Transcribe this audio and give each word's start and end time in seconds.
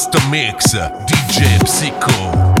Master 0.00 0.30
Mix, 0.30 0.72
DJ 1.04 1.58
Psycho. 1.66 2.59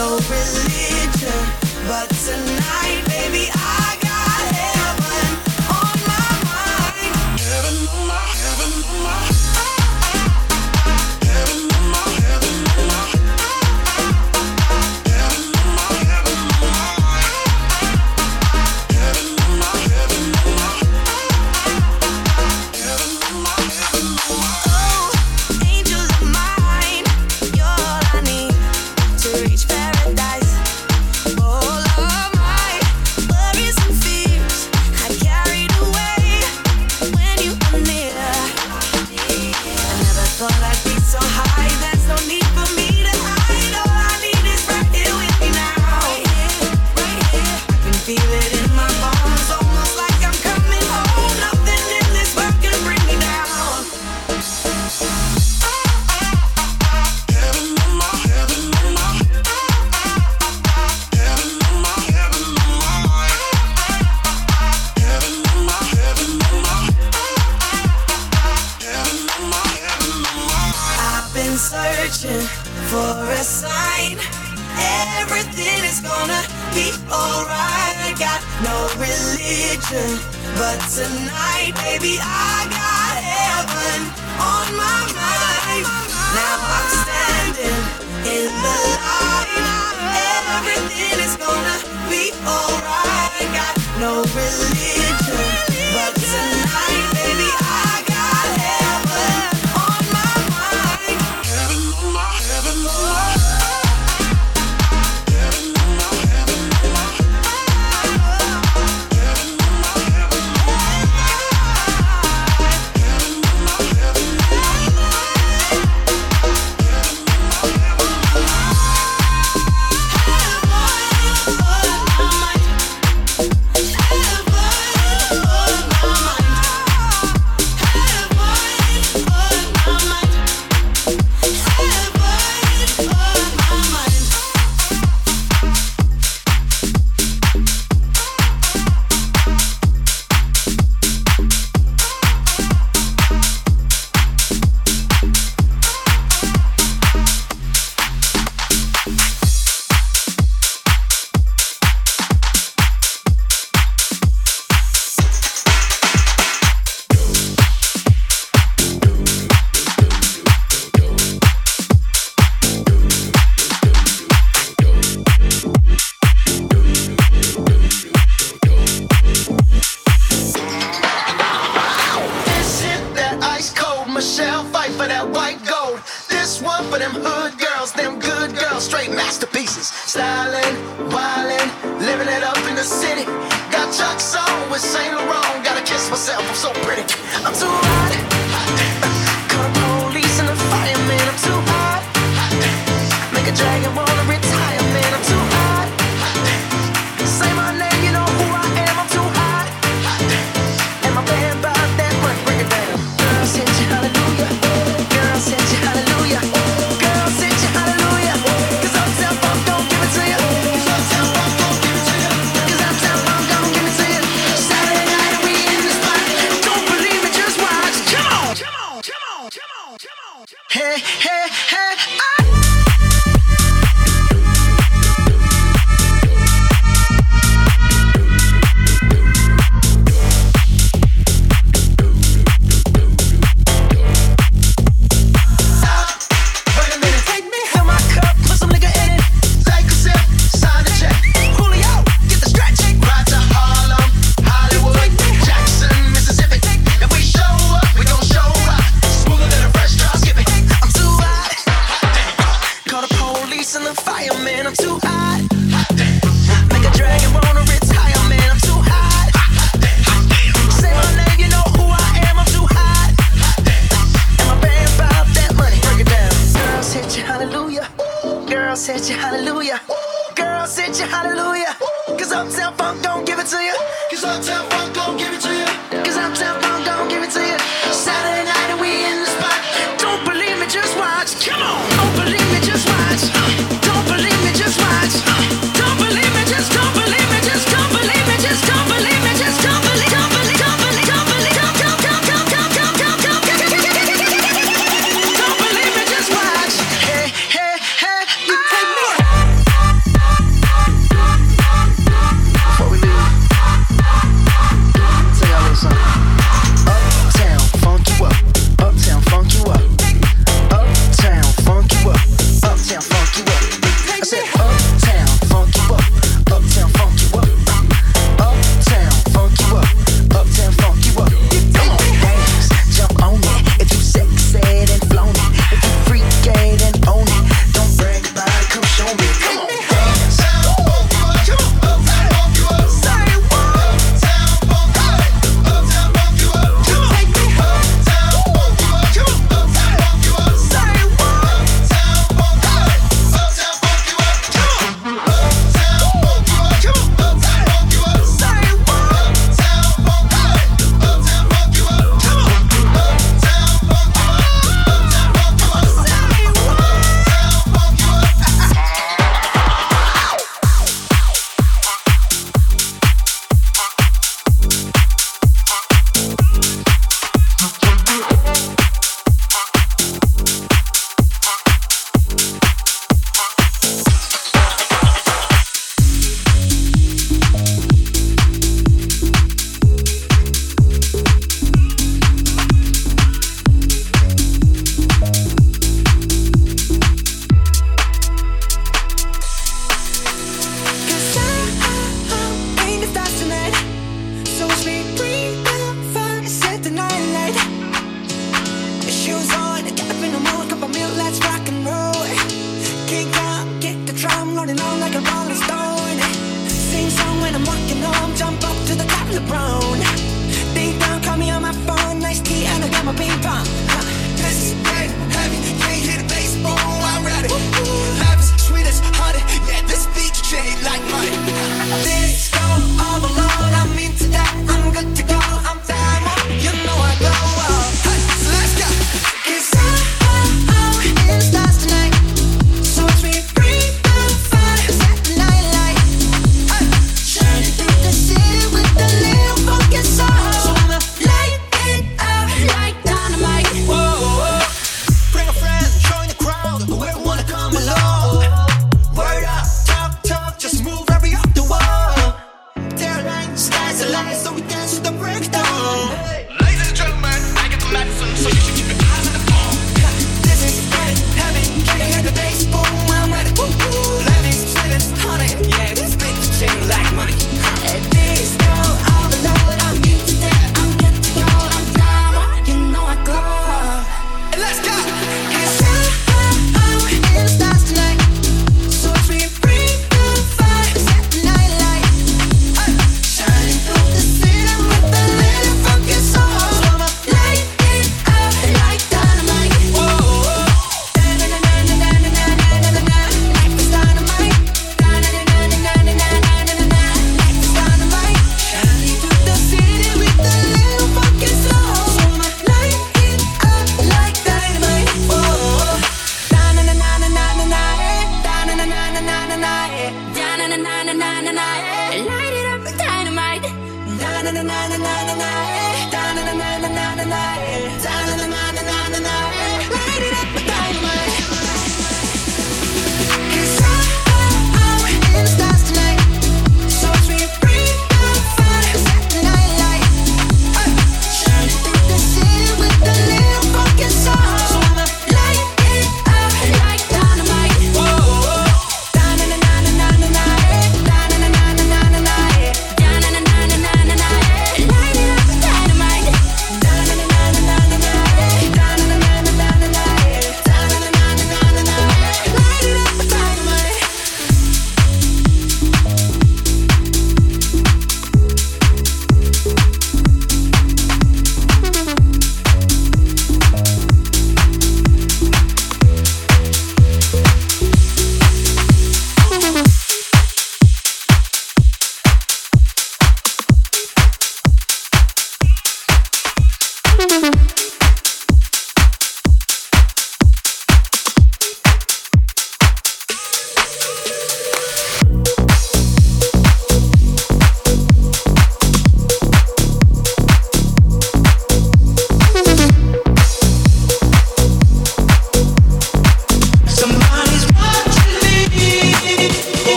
Heaven 0.00 0.14
on 0.14 0.79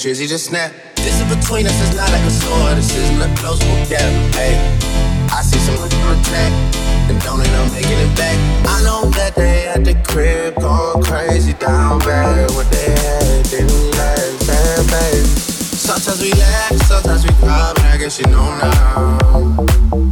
Drizzy 0.00 0.26
just 0.26 0.46
snap. 0.46 0.72
This 0.96 1.20
is 1.20 1.36
between 1.36 1.66
us, 1.66 1.78
it's 1.82 1.94
not 1.94 2.10
like 2.10 2.22
a 2.22 2.30
sword. 2.30 2.78
This 2.78 2.96
isn't 2.96 3.20
a 3.20 3.36
close 3.36 3.58
book 3.58 3.86
gap. 3.90 4.00
Hey, 4.32 4.56
I 5.28 5.42
see 5.42 5.58
some 5.58 5.74
attack, 5.76 6.52
and 7.10 7.20
don't 7.20 7.38
end 7.38 7.54
up 7.56 7.70
making 7.70 7.98
it 7.98 8.16
back. 8.16 8.34
I 8.66 8.82
know 8.82 9.10
that 9.10 9.34
they 9.34 9.68
at 9.68 9.84
the 9.84 9.92
crib 10.02 10.56
going 10.58 11.04
crazy 11.04 11.52
down 11.52 11.98
bad. 11.98 12.50
What 12.52 12.70
they 12.70 12.92
had 12.92 13.44
didn't 13.50 13.90
last 13.90 14.46
bad. 14.48 15.26
Sometimes 15.76 16.22
we 16.22 16.32
laugh, 16.32 16.76
sometimes 16.86 17.26
we 17.26 17.32
cry, 17.34 17.72
but 17.76 17.84
I 17.84 17.98
guess 17.98 18.18
you 18.18 18.26
know 18.28 18.56
now. 18.56 20.09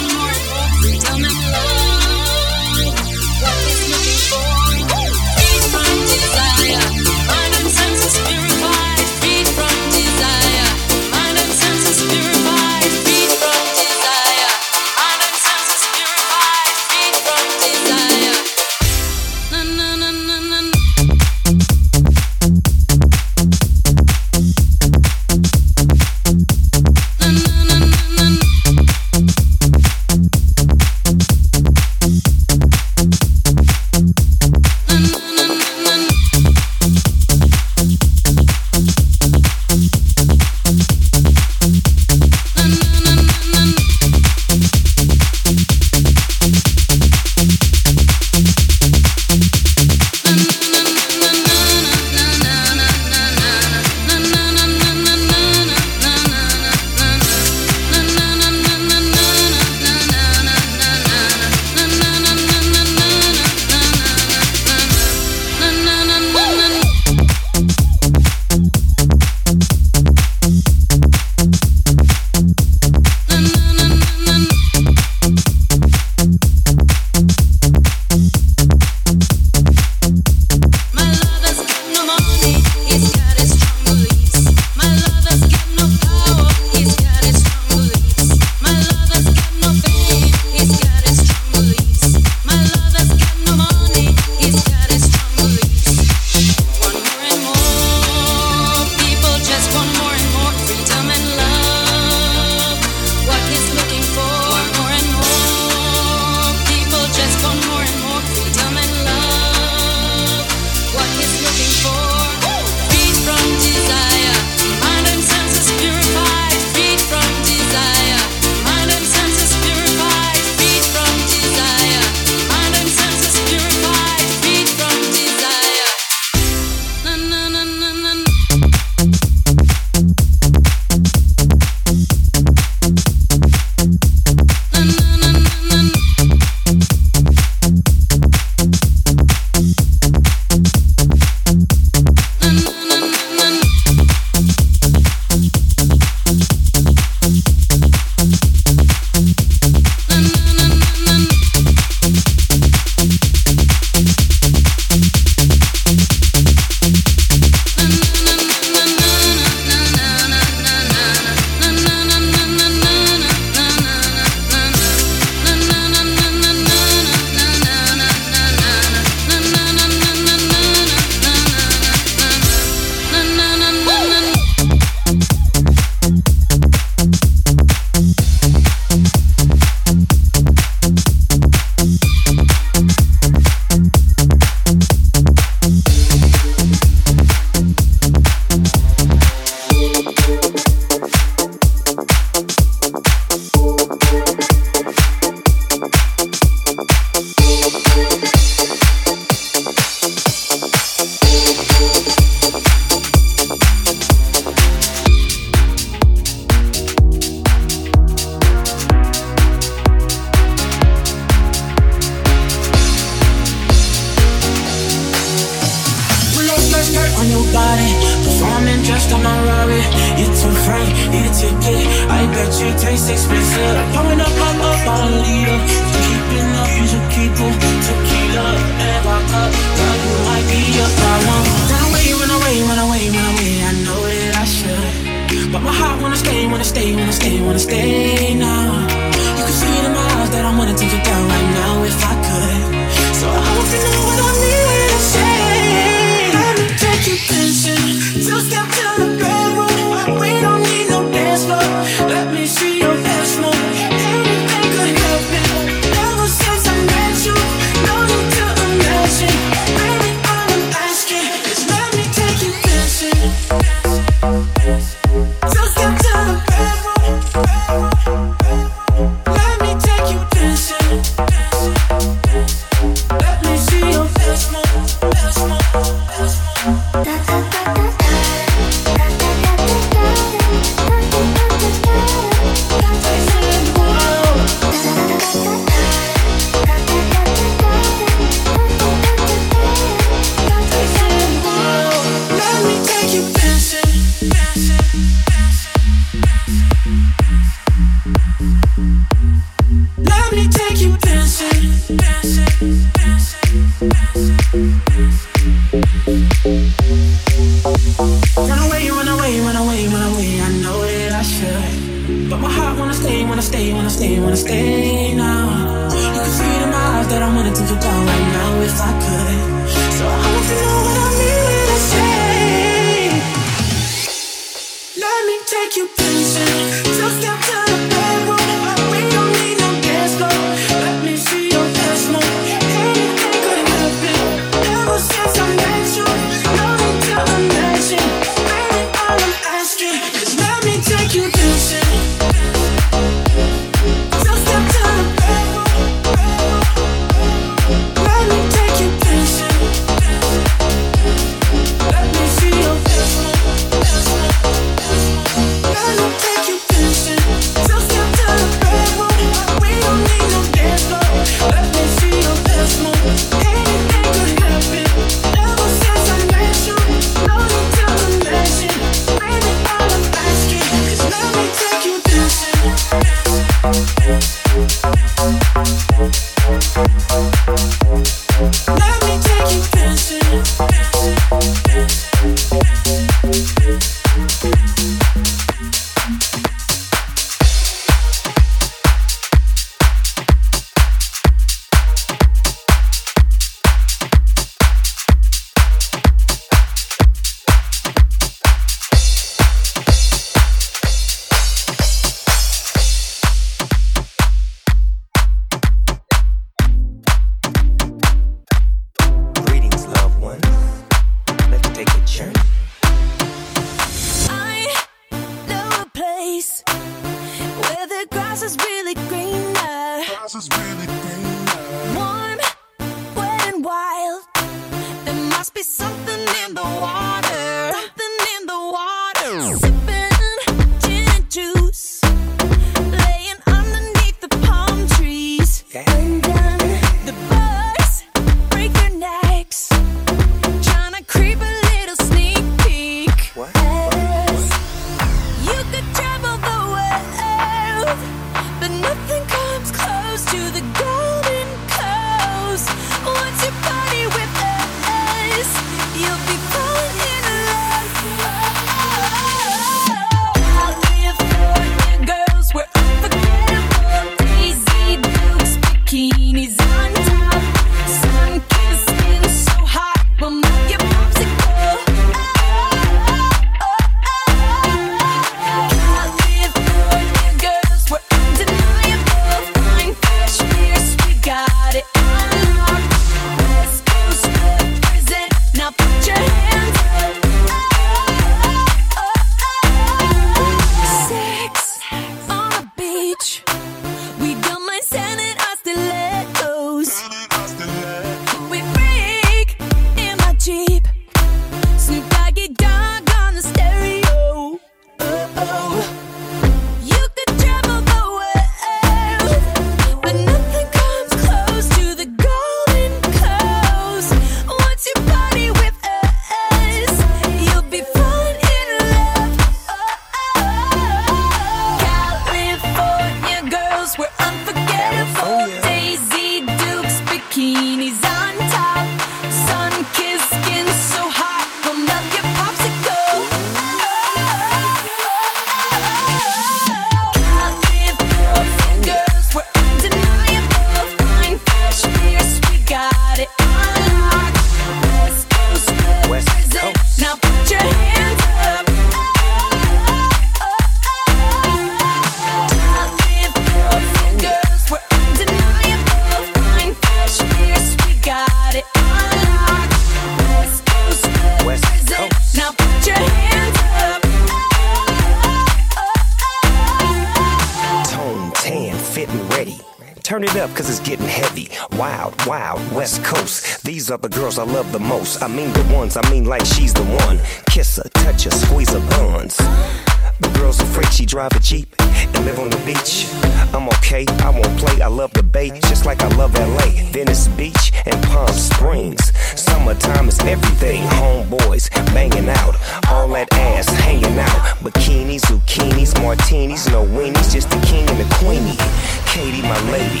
my 599.52 599.70
lady. 599.70 600.00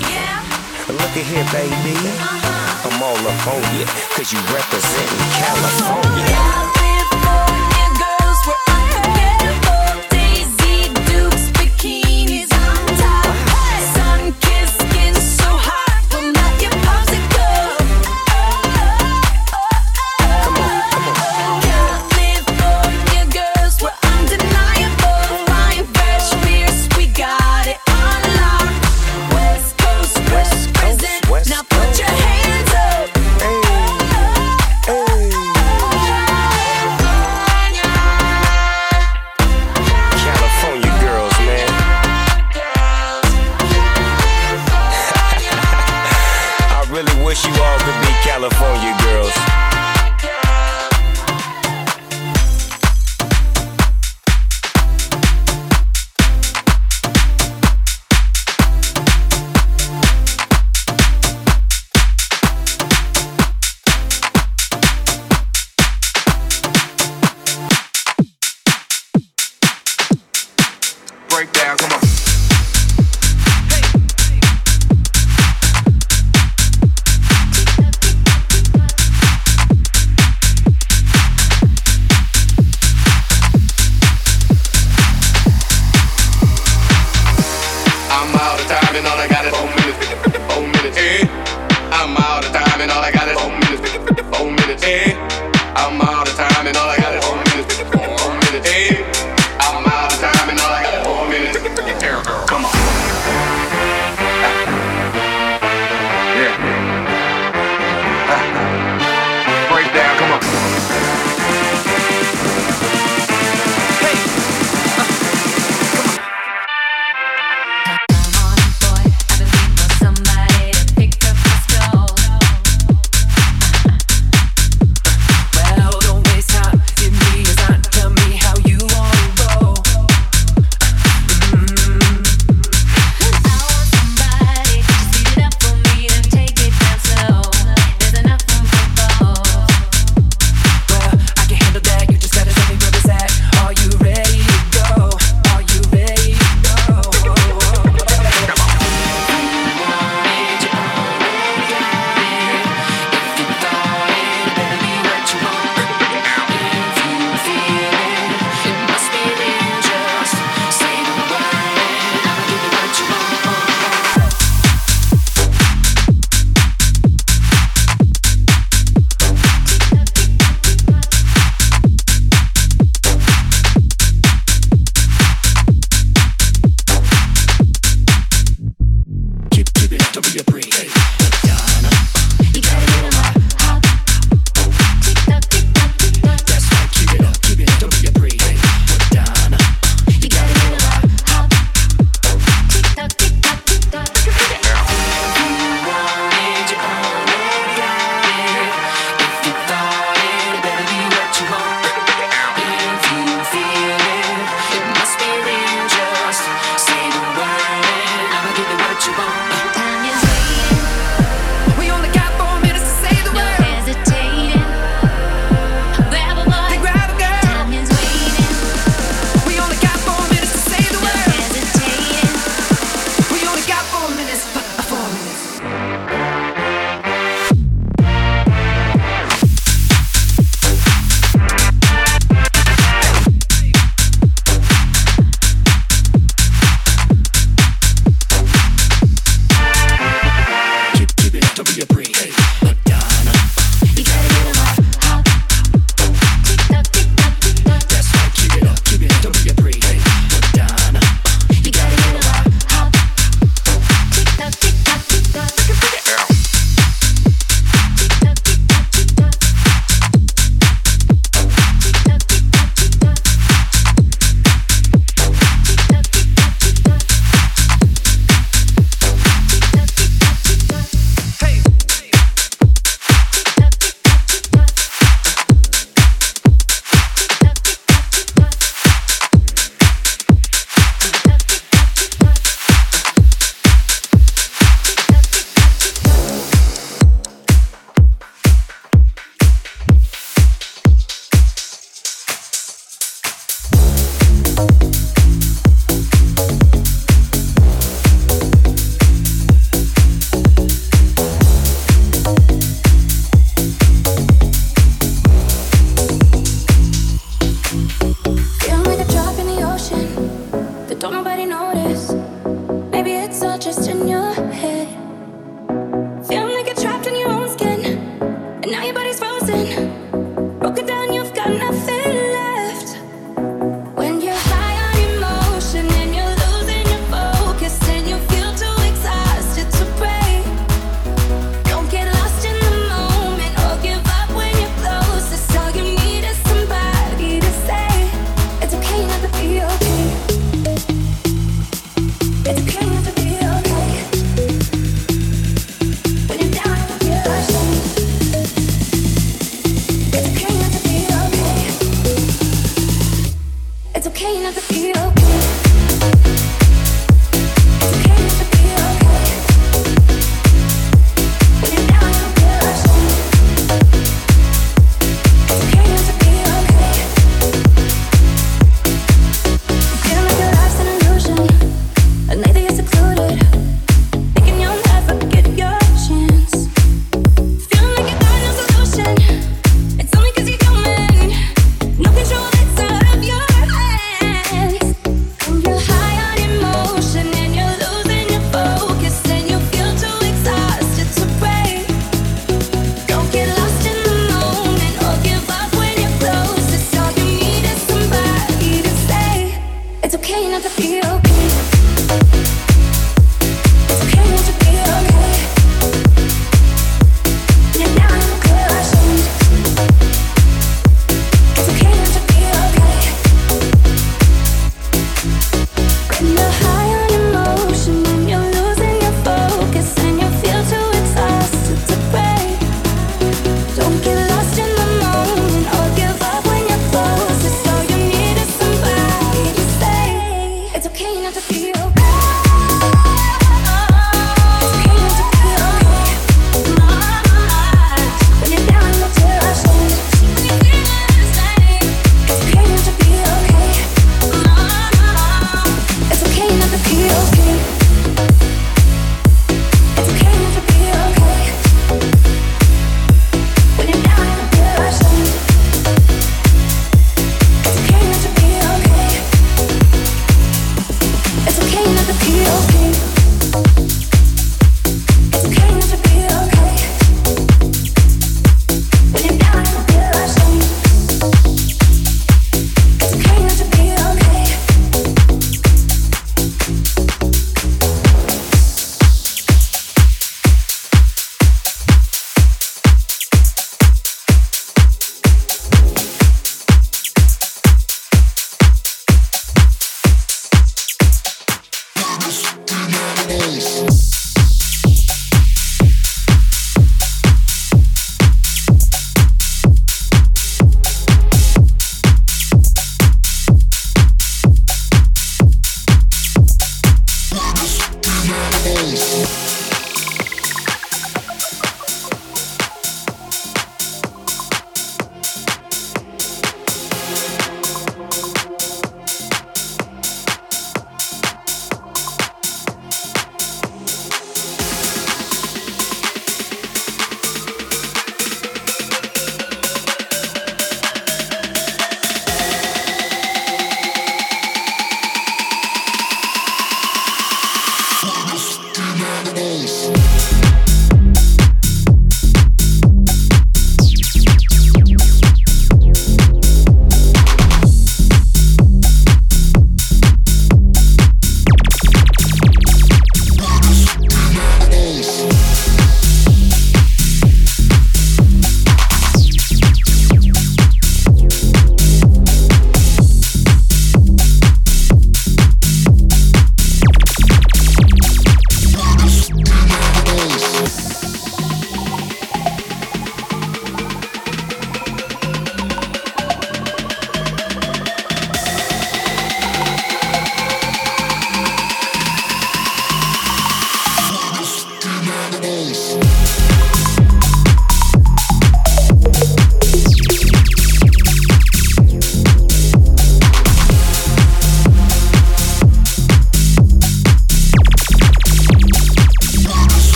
Look 0.88 1.12
at 1.16 1.26
here, 1.28 1.44
baby. 1.52 1.96
I'm 2.84 3.02
all 3.02 3.16
up 3.16 3.46
on 3.48 3.62
you, 3.78 3.84
cause 4.16 4.32
you 4.32 4.40
representing 4.48 5.28
California. 5.36 6.81